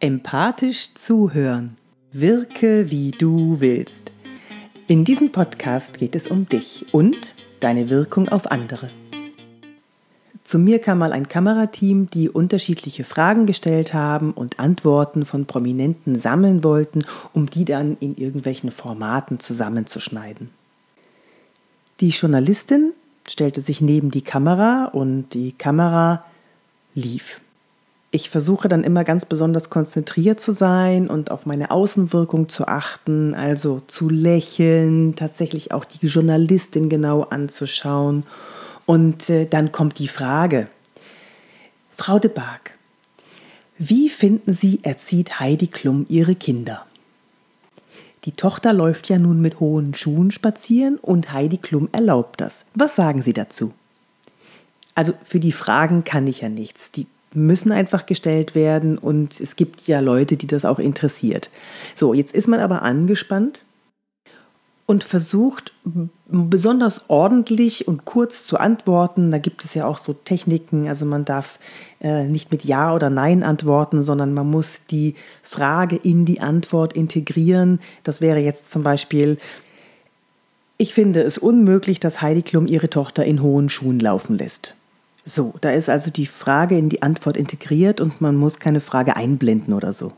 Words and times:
Empathisch 0.00 0.94
zuhören. 0.94 1.76
Wirke, 2.12 2.90
wie 2.90 3.10
du 3.10 3.60
willst. 3.60 4.12
In 4.86 5.04
diesem 5.04 5.32
Podcast 5.32 5.98
geht 5.98 6.14
es 6.14 6.26
um 6.28 6.48
dich 6.48 6.86
und 6.92 7.34
deine 7.58 7.90
Wirkung 7.90 8.28
auf 8.28 8.50
andere. 8.52 8.90
Zu 10.44 10.58
mir 10.58 10.78
kam 10.78 10.98
mal 10.98 11.12
ein 11.12 11.26
Kamerateam, 11.26 12.08
die 12.10 12.28
unterschiedliche 12.28 13.02
Fragen 13.02 13.46
gestellt 13.46 13.94
haben 13.94 14.32
und 14.32 14.60
Antworten 14.60 15.26
von 15.26 15.46
Prominenten 15.46 16.16
sammeln 16.16 16.62
wollten, 16.62 17.04
um 17.32 17.50
die 17.50 17.64
dann 17.64 17.96
in 17.98 18.16
irgendwelchen 18.16 18.70
Formaten 18.70 19.40
zusammenzuschneiden. 19.40 20.50
Die 22.00 22.10
Journalistin 22.10 22.92
stellte 23.28 23.60
sich 23.60 23.80
neben 23.80 24.10
die 24.10 24.22
Kamera 24.22 24.86
und 24.92 25.30
die 25.30 25.52
Kamera 25.52 26.24
lief. 26.94 27.40
Ich 28.10 28.30
versuche 28.30 28.68
dann 28.68 28.84
immer 28.84 29.02
ganz 29.02 29.26
besonders 29.26 29.70
konzentriert 29.70 30.38
zu 30.38 30.52
sein 30.52 31.08
und 31.08 31.32
auf 31.32 31.46
meine 31.46 31.72
Außenwirkung 31.72 32.48
zu 32.48 32.68
achten, 32.68 33.34
also 33.34 33.82
zu 33.88 34.08
lächeln, 34.08 35.16
tatsächlich 35.16 35.72
auch 35.72 35.84
die 35.84 36.06
Journalistin 36.06 36.88
genau 36.88 37.22
anzuschauen. 37.22 38.22
Und 38.86 39.30
äh, 39.30 39.46
dann 39.46 39.72
kommt 39.72 39.98
die 39.98 40.06
Frage, 40.06 40.68
Frau 41.96 42.20
de 42.20 42.30
Barg, 42.30 42.78
wie 43.78 44.08
finden 44.08 44.52
Sie, 44.52 44.78
erzieht 44.84 45.40
Heidi 45.40 45.66
Klum 45.66 46.06
ihre 46.08 46.36
Kinder? 46.36 46.86
Die 48.24 48.32
Tochter 48.32 48.72
läuft 48.72 49.08
ja 49.08 49.18
nun 49.18 49.40
mit 49.40 49.60
hohen 49.60 49.94
Schuhen 49.94 50.30
spazieren 50.30 50.96
und 50.96 51.32
Heidi 51.32 51.58
Klum 51.58 51.88
erlaubt 51.92 52.40
das. 52.40 52.64
Was 52.74 52.96
sagen 52.96 53.20
Sie 53.20 53.34
dazu? 53.34 53.72
Also 54.94 55.12
für 55.24 55.40
die 55.40 55.52
Fragen 55.52 56.04
kann 56.04 56.26
ich 56.26 56.40
ja 56.40 56.48
nichts. 56.48 56.90
Die 56.90 57.06
müssen 57.34 57.72
einfach 57.72 58.06
gestellt 58.06 58.54
werden 58.54 58.96
und 58.96 59.40
es 59.40 59.56
gibt 59.56 59.86
ja 59.88 60.00
Leute, 60.00 60.36
die 60.36 60.46
das 60.46 60.64
auch 60.64 60.78
interessiert. 60.78 61.50
So, 61.94 62.14
jetzt 62.14 62.32
ist 62.32 62.48
man 62.48 62.60
aber 62.60 62.82
angespannt 62.82 63.63
und 64.86 65.02
versucht 65.02 65.72
besonders 66.26 67.08
ordentlich 67.08 67.88
und 67.88 68.04
kurz 68.04 68.46
zu 68.46 68.58
antworten. 68.58 69.30
Da 69.30 69.38
gibt 69.38 69.64
es 69.64 69.74
ja 69.74 69.86
auch 69.86 69.96
so 69.96 70.12
Techniken, 70.12 70.88
also 70.88 71.06
man 71.06 71.24
darf 71.24 71.58
äh, 72.00 72.24
nicht 72.24 72.50
mit 72.50 72.64
Ja 72.64 72.94
oder 72.94 73.08
Nein 73.08 73.42
antworten, 73.42 74.02
sondern 74.02 74.34
man 74.34 74.50
muss 74.50 74.82
die 74.90 75.14
Frage 75.42 75.96
in 75.96 76.26
die 76.26 76.40
Antwort 76.40 76.92
integrieren. 76.92 77.80
Das 78.02 78.20
wäre 78.20 78.40
jetzt 78.40 78.70
zum 78.70 78.82
Beispiel, 78.82 79.38
ich 80.76 80.92
finde 80.92 81.22
es 81.22 81.38
unmöglich, 81.38 81.98
dass 81.98 82.20
Heidi 82.20 82.42
Klum 82.42 82.66
ihre 82.66 82.90
Tochter 82.90 83.24
in 83.24 83.40
hohen 83.40 83.70
Schuhen 83.70 84.00
laufen 84.00 84.36
lässt. 84.36 84.74
So, 85.24 85.54
da 85.62 85.70
ist 85.70 85.88
also 85.88 86.10
die 86.10 86.26
Frage 86.26 86.76
in 86.76 86.90
die 86.90 87.00
Antwort 87.00 87.38
integriert 87.38 88.02
und 88.02 88.20
man 88.20 88.36
muss 88.36 88.58
keine 88.58 88.80
Frage 88.80 89.16
einblenden 89.16 89.72
oder 89.72 89.94
so. 89.94 90.12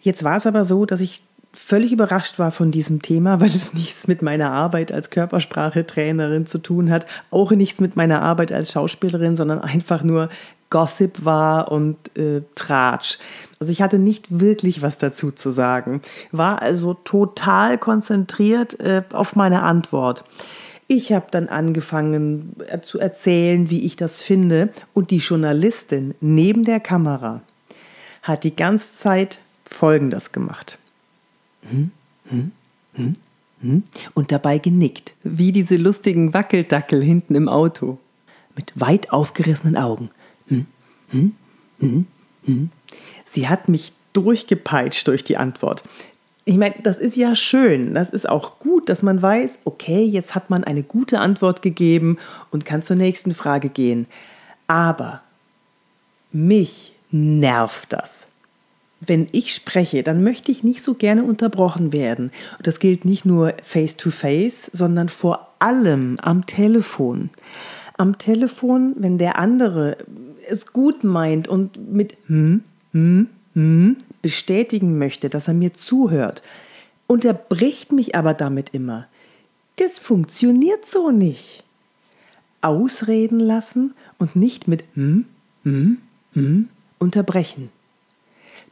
Jetzt 0.00 0.22
war 0.22 0.36
es 0.36 0.46
aber 0.46 0.64
so, 0.64 0.86
dass 0.86 1.00
ich 1.00 1.22
völlig 1.54 1.92
überrascht 1.92 2.38
war 2.38 2.50
von 2.50 2.70
diesem 2.70 3.00
Thema, 3.00 3.40
weil 3.40 3.48
es 3.48 3.72
nichts 3.72 4.06
mit 4.06 4.22
meiner 4.22 4.52
Arbeit 4.52 4.92
als 4.92 5.10
Körpersprachetrainerin 5.10 6.46
zu 6.46 6.58
tun 6.58 6.90
hat, 6.90 7.06
auch 7.30 7.50
nichts 7.52 7.80
mit 7.80 7.96
meiner 7.96 8.22
Arbeit 8.22 8.52
als 8.52 8.72
Schauspielerin, 8.72 9.36
sondern 9.36 9.60
einfach 9.60 10.02
nur 10.02 10.28
Gossip 10.70 11.24
war 11.24 11.70
und 11.70 11.96
äh, 12.16 12.42
Tratsch. 12.56 13.18
Also 13.60 13.70
ich 13.70 13.80
hatte 13.80 13.98
nicht 13.98 14.40
wirklich 14.40 14.82
was 14.82 14.98
dazu 14.98 15.30
zu 15.30 15.50
sagen, 15.50 16.02
war 16.32 16.62
also 16.62 16.94
total 16.94 17.78
konzentriert 17.78 18.80
äh, 18.80 19.02
auf 19.12 19.36
meine 19.36 19.62
Antwort. 19.62 20.24
Ich 20.86 21.12
habe 21.12 21.26
dann 21.30 21.48
angefangen 21.48 22.56
äh, 22.66 22.80
zu 22.80 22.98
erzählen, 22.98 23.70
wie 23.70 23.84
ich 23.84 23.96
das 23.96 24.20
finde. 24.20 24.70
Und 24.92 25.10
die 25.10 25.18
Journalistin 25.18 26.14
neben 26.20 26.64
der 26.64 26.80
Kamera 26.80 27.40
hat 28.22 28.44
die 28.44 28.56
ganze 28.56 28.92
Zeit 28.92 29.38
Folgendes 29.64 30.32
gemacht. 30.32 30.78
Hm, 31.68 31.90
hm, 32.28 32.52
hm, 32.94 33.12
hm, 33.60 33.82
und 34.14 34.32
dabei 34.32 34.58
genickt, 34.58 35.14
wie 35.22 35.52
diese 35.52 35.76
lustigen 35.76 36.34
Wackeldackel 36.34 37.02
hinten 37.02 37.34
im 37.34 37.48
Auto. 37.48 37.98
Mit 38.56 38.72
weit 38.76 39.12
aufgerissenen 39.12 39.76
Augen. 39.76 40.10
Hm, 40.48 40.66
hm, 41.10 41.32
hm, 41.80 42.06
hm. 42.44 42.70
Sie 43.24 43.48
hat 43.48 43.68
mich 43.68 43.92
durchgepeitscht 44.12 45.08
durch 45.08 45.24
die 45.24 45.36
Antwort 45.36 45.82
ich 46.44 46.58
meine, 46.58 46.74
das 46.82 46.98
ist 46.98 47.16
ja 47.16 47.34
schön. 47.34 47.94
Das 47.94 48.10
ist 48.10 48.28
auch 48.28 48.58
gut, 48.58 48.88
dass 48.88 49.02
man 49.02 49.20
weiß, 49.20 49.60
okay, 49.64 50.04
jetzt 50.04 50.34
hat 50.34 50.50
man 50.50 50.64
eine 50.64 50.82
gute 50.82 51.18
Antwort 51.18 51.62
gegeben 51.62 52.18
und 52.50 52.66
kann 52.66 52.82
zur 52.82 52.96
nächsten 52.96 53.34
Frage 53.34 53.70
gehen. 53.70 54.06
Aber 54.66 55.22
mich 56.32 56.92
nervt 57.10 57.92
das. 57.92 58.26
Wenn 59.06 59.28
ich 59.32 59.54
spreche, 59.54 60.02
dann 60.02 60.22
möchte 60.22 60.50
ich 60.52 60.62
nicht 60.62 60.82
so 60.82 60.94
gerne 60.94 61.24
unterbrochen 61.24 61.92
werden. 61.92 62.30
Das 62.62 62.78
gilt 62.78 63.04
nicht 63.04 63.24
nur 63.24 63.54
face-to-face, 63.62 64.68
-face, 64.68 64.70
sondern 64.72 65.08
vor 65.08 65.48
allem 65.58 66.18
am 66.20 66.46
Telefon. 66.46 67.30
Am 67.96 68.18
Telefon, 68.18 68.94
wenn 68.96 69.18
der 69.18 69.38
andere 69.38 69.96
es 70.48 70.72
gut 70.72 71.04
meint 71.04 71.48
und 71.48 71.92
mit 71.92 72.16
hm, 72.26 72.62
hm, 72.92 73.28
hm, 73.54 73.96
bestätigen 74.22 74.98
möchte, 74.98 75.28
dass 75.28 75.48
er 75.48 75.54
mir 75.54 75.74
zuhört, 75.74 76.42
unterbricht 77.06 77.92
mich 77.92 78.14
aber 78.14 78.34
damit 78.34 78.70
immer. 78.72 79.06
Das 79.76 79.98
funktioniert 79.98 80.86
so 80.86 81.10
nicht. 81.10 81.62
Ausreden 82.60 83.40
lassen 83.40 83.94
und 84.18 84.36
nicht 84.36 84.68
mit 84.68 84.84
hm, 84.94 85.26
hm, 85.64 85.98
hm 86.32 86.68
unterbrechen. 86.98 87.70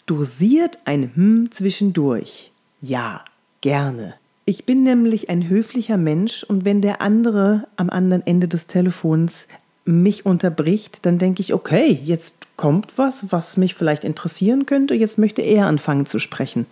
Dosiert 0.07 0.79
ein 0.85 1.13
hm 1.15 1.51
zwischendurch. 1.51 2.51
Ja, 2.81 3.25
gerne. 3.61 4.15
Ich 4.45 4.67
bin 4.67 4.83
nämlich 4.83 5.31
ein 5.31 5.49
höflicher 5.49 5.97
Mensch 5.97 6.43
und 6.43 6.65
wenn 6.65 6.83
der 6.83 7.01
andere 7.01 7.69
am 7.77 7.91
anderen 7.91 8.27
Ende 8.27 8.49
des 8.49 8.67
Telefons 8.67 9.47
mich 9.85 10.27
unterbricht, 10.27 11.01
dann 11.03 11.19
denke 11.19 11.41
ich, 11.41 11.55
okay, 11.55 11.99
jetzt 12.05 12.35
kommt 12.57 12.93
was, 12.97 13.31
was 13.31 13.57
mich 13.57 13.75
vielleicht 13.75 14.05
interessieren 14.05 14.67
könnte, 14.67 14.95
jetzt 14.95 15.19
möchte 15.19 15.43
er 15.43 15.67
anfangen 15.67 16.07
zu 16.07 16.19
sprechen. 16.19 16.67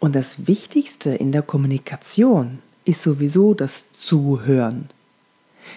Und 0.00 0.16
das 0.16 0.46
Wichtigste 0.46 1.10
in 1.10 1.30
der 1.30 1.42
Kommunikation 1.42 2.58
ist 2.84 3.02
sowieso 3.02 3.54
das 3.54 3.92
Zuhören. 3.92 4.88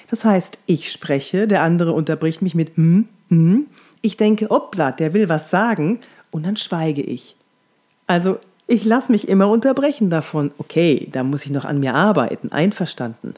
Das 0.09 0.25
heißt, 0.25 0.57
ich 0.65 0.91
spreche, 0.91 1.47
der 1.47 1.61
andere 1.61 1.91
unterbricht 1.91 2.41
mich 2.41 2.55
mit 2.55 2.75
hm, 2.75 3.07
hm, 3.29 3.67
ich 4.01 4.17
denke, 4.17 4.49
hoppla, 4.49 4.91
der 4.91 5.13
will 5.13 5.29
was 5.29 5.49
sagen 5.49 5.99
und 6.33 6.45
dann 6.45 6.57
schweige 6.57 7.01
ich. 7.01 7.35
Also 8.07 8.39
ich 8.67 8.83
lasse 8.83 9.11
mich 9.11 9.27
immer 9.27 9.49
unterbrechen 9.49 10.09
davon. 10.09 10.51
Okay, 10.57 11.07
da 11.11 11.23
muss 11.23 11.45
ich 11.45 11.51
noch 11.51 11.65
an 11.65 11.79
mir 11.79 11.95
arbeiten, 11.95 12.51
einverstanden. 12.51 13.35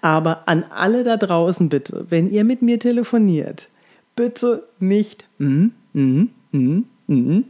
Aber 0.00 0.48
an 0.48 0.64
alle 0.64 1.04
da 1.04 1.16
draußen 1.16 1.68
bitte, 1.68 2.06
wenn 2.08 2.30
ihr 2.30 2.44
mit 2.44 2.62
mir 2.62 2.78
telefoniert, 2.78 3.68
bitte 4.16 4.66
nicht. 4.78 5.26
Mm, 5.38 5.68
mm, 5.92 6.28
mm, 6.52 6.84
mm. 7.06 7.44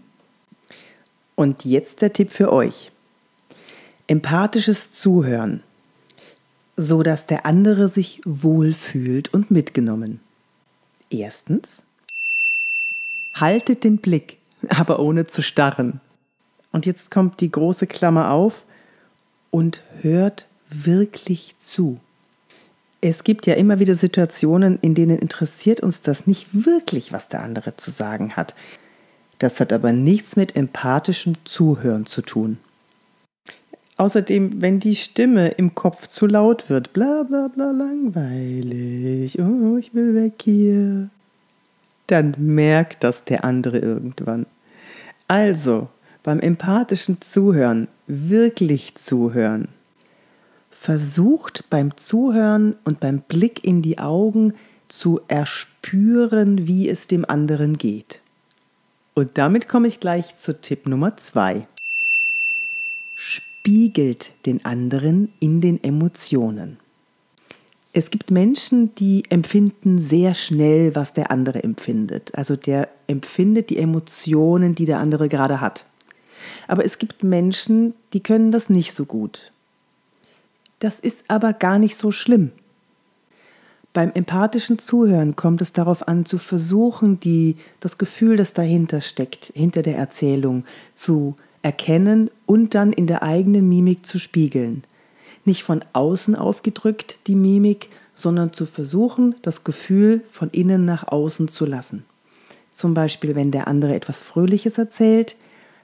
Und 1.34 1.64
jetzt 1.64 2.02
der 2.02 2.12
Tipp 2.12 2.30
für 2.30 2.52
euch. 2.52 2.90
Empathisches 4.06 4.90
Zuhören, 4.90 5.62
so 6.76 7.02
dass 7.02 7.26
der 7.26 7.46
andere 7.46 7.88
sich 7.88 8.20
wohlfühlt 8.24 9.32
und 9.32 9.50
mitgenommen. 9.50 10.20
Erstens, 11.08 11.84
haltet 13.34 13.84
den 13.84 13.98
Blick, 13.98 14.38
aber 14.68 15.00
ohne 15.00 15.26
zu 15.26 15.42
starren. 15.42 16.00
Und 16.72 16.86
jetzt 16.86 17.10
kommt 17.10 17.40
die 17.40 17.50
große 17.50 17.86
Klammer 17.86 18.30
auf 18.30 18.64
und 19.50 19.82
hört 20.00 20.46
wirklich 20.70 21.54
zu. 21.58 22.00
Es 23.00 23.24
gibt 23.24 23.46
ja 23.46 23.54
immer 23.54 23.80
wieder 23.80 23.94
Situationen, 23.94 24.78
in 24.80 24.94
denen 24.94 25.18
interessiert 25.18 25.80
uns 25.80 26.02
das 26.02 26.26
nicht 26.26 26.46
wirklich, 26.52 27.12
was 27.12 27.28
der 27.28 27.42
andere 27.42 27.76
zu 27.76 27.90
sagen 27.90 28.36
hat. 28.36 28.54
Das 29.38 29.58
hat 29.58 29.72
aber 29.72 29.92
nichts 29.92 30.36
mit 30.36 30.54
empathischem 30.54 31.34
Zuhören 31.44 32.06
zu 32.06 32.22
tun. 32.22 32.58
Außerdem, 33.96 34.62
wenn 34.62 34.80
die 34.80 34.96
Stimme 34.96 35.48
im 35.48 35.74
Kopf 35.74 36.06
zu 36.06 36.26
laut 36.26 36.70
wird, 36.70 36.92
bla 36.92 37.24
bla 37.24 37.48
bla 37.48 37.72
langweilig, 37.72 39.38
oh, 39.40 39.76
ich 39.76 39.94
will 39.94 40.14
weg 40.14 40.34
hier, 40.42 41.10
dann 42.06 42.34
merkt 42.38 43.04
das 43.04 43.24
der 43.24 43.44
andere 43.44 43.78
irgendwann. 43.78 44.46
Also, 45.32 45.88
beim 46.22 46.40
empathischen 46.40 47.20
Zuhören 47.20 47.88
wirklich 48.06 48.96
zuhören 48.96 49.68
versucht 50.82 51.70
beim 51.70 51.96
Zuhören 51.96 52.74
und 52.84 52.98
beim 52.98 53.20
Blick 53.20 53.62
in 53.62 53.82
die 53.82 53.98
Augen 53.98 54.54
zu 54.88 55.20
erspüren, 55.28 56.66
wie 56.66 56.88
es 56.88 57.06
dem 57.06 57.24
anderen 57.24 57.78
geht. 57.78 58.18
Und 59.14 59.38
damit 59.38 59.68
komme 59.68 59.86
ich 59.86 60.00
gleich 60.00 60.36
zu 60.36 60.60
Tipp 60.60 60.88
Nummer 60.88 61.16
zwei. 61.16 61.68
Spiegelt 63.14 64.32
den 64.44 64.64
anderen 64.64 65.32
in 65.38 65.60
den 65.60 65.82
Emotionen. 65.84 66.78
Es 67.94 68.10
gibt 68.10 68.30
Menschen, 68.30 68.94
die 68.94 69.24
empfinden 69.28 69.98
sehr 69.98 70.34
schnell, 70.34 70.94
was 70.94 71.12
der 71.12 71.30
andere 71.30 71.62
empfindet. 71.62 72.34
Also 72.34 72.56
der 72.56 72.88
empfindet 73.06 73.68
die 73.68 73.78
Emotionen, 73.78 74.74
die 74.74 74.86
der 74.86 74.98
andere 74.98 75.28
gerade 75.28 75.60
hat. 75.60 75.84
Aber 76.68 76.84
es 76.84 76.98
gibt 76.98 77.22
Menschen, 77.22 77.94
die 78.14 78.20
können 78.20 78.50
das 78.50 78.70
nicht 78.70 78.94
so 78.94 79.04
gut. 79.04 79.52
Das 80.78 80.98
ist 80.98 81.24
aber 81.28 81.52
gar 81.52 81.78
nicht 81.78 81.96
so 81.96 82.10
schlimm. 82.10 82.50
Beim 83.92 84.10
empathischen 84.14 84.78
Zuhören 84.78 85.36
kommt 85.36 85.60
es 85.60 85.74
darauf 85.74 86.08
an, 86.08 86.24
zu 86.24 86.38
versuchen, 86.38 87.20
die, 87.20 87.56
das 87.80 87.98
Gefühl, 87.98 88.38
das 88.38 88.54
dahinter 88.54 89.02
steckt, 89.02 89.52
hinter 89.54 89.82
der 89.82 89.98
Erzählung, 89.98 90.64
zu 90.94 91.36
erkennen 91.60 92.30
und 92.46 92.74
dann 92.74 92.92
in 92.92 93.06
der 93.06 93.22
eigenen 93.22 93.68
Mimik 93.68 94.06
zu 94.06 94.18
spiegeln. 94.18 94.82
Nicht 95.44 95.64
von 95.64 95.84
außen 95.92 96.36
aufgedrückt 96.36 97.18
die 97.26 97.34
Mimik, 97.34 97.88
sondern 98.14 98.52
zu 98.52 98.66
versuchen, 98.66 99.34
das 99.42 99.64
Gefühl 99.64 100.22
von 100.30 100.50
innen 100.50 100.84
nach 100.84 101.08
außen 101.08 101.48
zu 101.48 101.66
lassen. 101.66 102.04
Zum 102.72 102.94
Beispiel, 102.94 103.34
wenn 103.34 103.50
der 103.50 103.68
andere 103.68 103.94
etwas 103.94 104.18
Fröhliches 104.18 104.78
erzählt, 104.78 105.36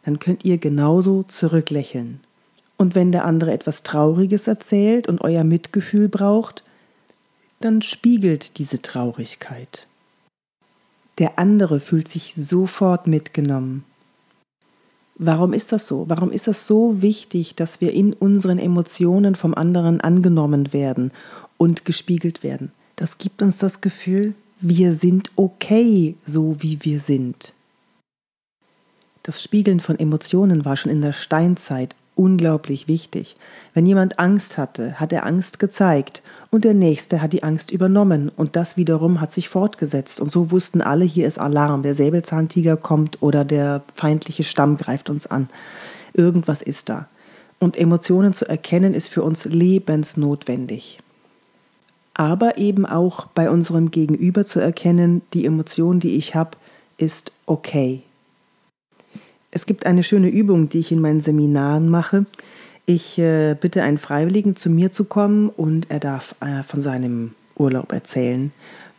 dann 0.04 0.18
könnt 0.18 0.44
ihr 0.44 0.58
genauso 0.58 1.22
zurücklächeln. 1.24 2.20
Und 2.76 2.94
wenn 2.94 3.12
der 3.12 3.24
andere 3.24 3.52
etwas 3.52 3.82
Trauriges 3.82 4.46
erzählt 4.46 5.08
und 5.08 5.20
euer 5.20 5.44
Mitgefühl 5.44 6.08
braucht, 6.08 6.62
dann 7.60 7.82
spiegelt 7.82 8.58
diese 8.58 8.80
Traurigkeit. 8.80 9.86
Der 11.18 11.38
andere 11.38 11.80
fühlt 11.80 12.08
sich 12.08 12.34
sofort 12.34 13.08
mitgenommen. 13.08 13.84
Warum 15.18 15.52
ist 15.52 15.72
das 15.72 15.88
so? 15.88 16.04
Warum 16.08 16.30
ist 16.30 16.46
das 16.46 16.66
so 16.66 17.02
wichtig, 17.02 17.56
dass 17.56 17.80
wir 17.80 17.92
in 17.92 18.12
unseren 18.12 18.58
Emotionen 18.58 19.34
vom 19.34 19.52
anderen 19.52 20.00
angenommen 20.00 20.72
werden 20.72 21.12
und 21.56 21.84
gespiegelt 21.84 22.44
werden? 22.44 22.70
Das 22.94 23.18
gibt 23.18 23.42
uns 23.42 23.58
das 23.58 23.80
Gefühl, 23.80 24.34
wir 24.60 24.92
sind 24.92 25.30
okay, 25.34 26.16
so 26.24 26.56
wie 26.60 26.78
wir 26.82 27.00
sind. 27.00 27.52
Das 29.24 29.42
Spiegeln 29.42 29.80
von 29.80 29.98
Emotionen 29.98 30.64
war 30.64 30.76
schon 30.76 30.92
in 30.92 31.02
der 31.02 31.12
Steinzeit 31.12 31.96
unglaublich 32.18 32.88
wichtig. 32.88 33.36
Wenn 33.74 33.86
jemand 33.86 34.18
Angst 34.18 34.58
hatte, 34.58 34.98
hat 34.98 35.12
er 35.12 35.24
Angst 35.24 35.60
gezeigt 35.60 36.22
und 36.50 36.64
der 36.64 36.74
Nächste 36.74 37.22
hat 37.22 37.32
die 37.32 37.44
Angst 37.44 37.70
übernommen 37.70 38.28
und 38.34 38.56
das 38.56 38.76
wiederum 38.76 39.20
hat 39.20 39.32
sich 39.32 39.48
fortgesetzt 39.48 40.20
und 40.20 40.32
so 40.32 40.50
wussten 40.50 40.82
alle, 40.82 41.04
hier 41.04 41.28
ist 41.28 41.38
Alarm, 41.38 41.82
der 41.82 41.94
Säbelzahntiger 41.94 42.76
kommt 42.76 43.22
oder 43.22 43.44
der 43.44 43.82
feindliche 43.94 44.42
Stamm 44.42 44.76
greift 44.76 45.10
uns 45.10 45.26
an. 45.28 45.48
Irgendwas 46.12 46.60
ist 46.60 46.88
da. 46.88 47.08
Und 47.60 47.76
Emotionen 47.76 48.32
zu 48.32 48.48
erkennen 48.48 48.94
ist 48.94 49.08
für 49.08 49.22
uns 49.22 49.44
lebensnotwendig. 49.44 50.98
Aber 52.14 52.58
eben 52.58 52.84
auch 52.84 53.26
bei 53.26 53.48
unserem 53.48 53.92
Gegenüber 53.92 54.44
zu 54.44 54.58
erkennen, 54.58 55.22
die 55.34 55.46
Emotion, 55.46 56.00
die 56.00 56.16
ich 56.16 56.34
habe, 56.34 56.56
ist 56.96 57.30
okay. 57.46 58.02
Es 59.50 59.66
gibt 59.66 59.86
eine 59.86 60.02
schöne 60.02 60.28
Übung, 60.28 60.68
die 60.68 60.78
ich 60.78 60.92
in 60.92 61.00
meinen 61.00 61.20
Seminaren 61.20 61.88
mache. 61.88 62.26
Ich 62.86 63.18
äh, 63.18 63.56
bitte 63.58 63.82
einen 63.82 63.98
Freiwilligen, 63.98 64.56
zu 64.56 64.70
mir 64.70 64.92
zu 64.92 65.04
kommen 65.04 65.48
und 65.48 65.90
er 65.90 66.00
darf 66.00 66.34
äh, 66.40 66.62
von 66.62 66.80
seinem 66.80 67.32
Urlaub 67.56 67.92
erzählen. 67.92 68.52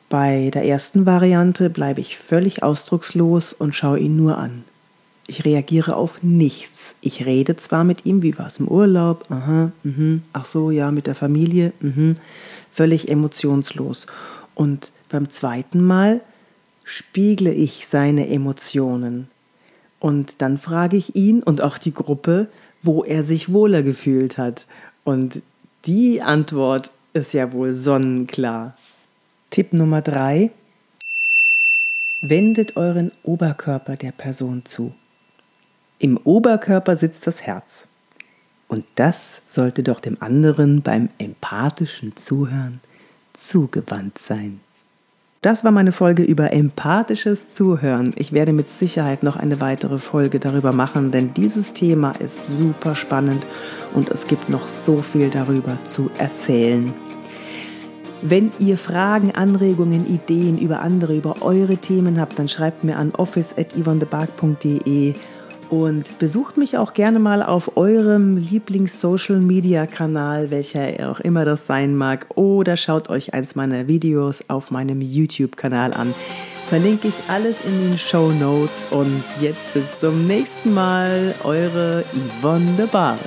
Bei 0.10 0.50
der 0.52 0.66
ersten 0.66 1.06
Variante 1.06 1.70
bleibe 1.70 2.02
ich 2.02 2.18
völlig 2.18 2.64
ausdruckslos 2.64 3.54
und 3.54 3.76
schaue 3.76 4.00
ihn 4.00 4.18
nur 4.18 4.38
an. 4.38 4.64
Ich 5.28 5.46
reagiere 5.46 5.96
auf 5.96 6.24
nichts. 6.24 6.96
Ich 7.02 7.26
rede 7.28 7.56
zwar 7.56 7.84
mit 7.84 8.08
ihm, 8.08 8.24
wie 8.24 8.36
war 8.40 8.48
es 8.48 8.58
im 8.58 8.68
Urlaub, 8.68 9.26
aha, 9.30 9.72
mh, 9.84 10.22
ach 10.34 10.46
so, 10.46 10.72
ja, 10.72 10.90
mit 10.90 11.06
der 11.06 11.14
Familie, 11.14 11.72
mh, 11.82 12.16
völlig 12.74 13.10
emotionslos. 13.10 14.08
Und 14.56 14.92
beim 15.10 15.30
zweiten 15.30 15.84
Mal 15.84 16.22
spiegle 16.84 17.54
ich 17.54 17.86
seine 17.88 18.28
Emotionen. 18.28 19.30
Und 20.00 20.42
dann 20.42 20.58
frage 20.58 20.98
ich 20.98 21.16
ihn 21.16 21.44
und 21.44 21.62
auch 21.62 21.78
die 21.78 21.94
Gruppe, 21.94 22.48
wo 22.82 23.04
er 23.04 23.24
sich 23.24 23.52
wohler 23.52 23.84
gefühlt 23.84 24.38
hat. 24.38 24.66
Und 25.04 25.42
die 25.86 26.22
Antwort 26.22 26.92
ist 27.14 27.34
ja 27.34 27.52
wohl 27.52 27.74
sonnenklar. 27.74 28.76
Tipp 29.50 29.74
Nummer 29.74 30.02
drei. 30.02 30.52
Wendet 32.22 32.78
euren 32.78 33.12
Oberkörper 33.24 33.96
der 33.96 34.12
Person 34.12 34.64
zu. 34.66 34.94
Im 36.00 36.18
Oberkörper 36.18 36.96
sitzt 36.96 37.28
das 37.28 37.42
Herz. 37.42 37.88
Und 38.68 38.86
das 38.96 39.42
sollte 39.48 39.84
doch 39.84 40.00
dem 40.00 40.22
anderen 40.22 40.82
beim 40.82 41.10
empathischen 41.18 42.16
Zuhören 42.16 42.80
zugewandt 43.34 44.18
sein. 44.18 44.60
Das 45.42 45.64
war 45.64 45.72
meine 45.72 45.94
Folge 45.94 46.24
über 46.24 46.52
empathisches 46.52 47.50
Zuhören. 47.50 48.14
Ich 48.18 48.34
werde 48.34 48.52
mit 48.52 48.70
Sicherheit 48.70 49.24
noch 49.24 49.38
eine 49.38 49.62
weitere 49.62 49.98
Folge 49.98 50.38
darüber 50.38 50.74
machen, 50.74 51.12
denn 51.12 51.34
dieses 51.34 51.72
Thema 51.72 52.12
ist 52.20 52.50
super 52.58 52.94
spannend 52.94 53.46
und 53.94 54.10
es 54.10 54.28
gibt 54.28 54.50
noch 54.50 54.68
so 54.68 55.02
viel 55.02 55.30
darüber 55.30 55.78
zu 55.86 56.12
erzählen. 56.18 56.94
Wenn 58.22 58.52
ihr 58.60 58.78
Fragen, 58.78 59.32
Anregungen, 59.32 60.06
Ideen 60.14 60.58
über 60.58 60.82
andere, 60.82 61.16
über 61.16 61.42
eure 61.42 61.78
Themen 61.78 62.20
habt, 62.20 62.38
dann 62.38 62.50
schreibt 62.50 62.84
mir 62.84 62.98
an 62.98 63.14
office.yvonnebark.de 63.16 65.14
und 65.70 66.20
besucht 66.20 66.58
mich 66.58 66.78
auch 66.78 66.94
gerne 66.94 67.20
mal 67.20 67.44
auf 67.44 67.78
eurem 67.78 68.38
Lieblings-Social-Media-Kanal, 68.38 70.52
welcher 70.52 71.10
auch 71.10 71.20
immer 71.20 71.46
das 71.46 71.66
sein 71.66 71.96
mag, 71.96 72.28
oder 72.36 72.78
schaut 72.78 73.10
euch 73.10 73.34
eins 73.34 73.56
meiner 73.56 73.88
Videos 73.88 74.50
auf 74.50 74.72
meinem 74.72 75.02
YouTube-Kanal 75.02 75.94
an. 75.94 76.14
Verlinke 76.68 77.08
ich 77.08 77.30
alles 77.30 77.58
in 77.66 77.90
den 77.90 77.98
Show 77.98 78.32
Notes 78.32 78.88
und 78.92 79.24
jetzt 79.42 79.74
bis 79.74 80.00
zum 80.00 80.28
nächsten 80.28 80.74
Mal, 80.74 81.34
eure 81.44 82.04
Yvonne 82.42 82.72
de 82.78 82.88
Bark. 82.88 83.18